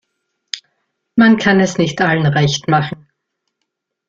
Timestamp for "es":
1.59-1.77